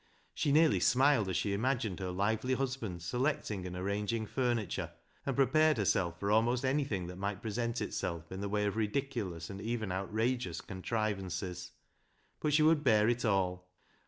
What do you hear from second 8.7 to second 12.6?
ridiculous and even out rageous contrivances. But